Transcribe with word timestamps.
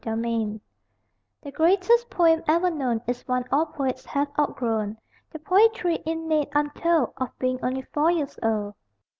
TO 0.03 0.11
A 0.13 0.17
CHILD 0.19 0.59
The 1.43 1.51
greatest 1.51 2.09
poem 2.09 2.41
ever 2.47 2.71
known 2.71 3.01
Is 3.05 3.21
one 3.27 3.45
all 3.51 3.67
poets 3.67 4.03
have 4.07 4.29
outgrown: 4.39 4.97
The 5.31 5.37
poetry, 5.37 6.01
innate, 6.07 6.49
untold, 6.55 7.13
Of 7.17 7.37
being 7.37 7.63
only 7.63 7.83
four 7.83 8.09
years 8.09 8.39
old. 8.41 8.73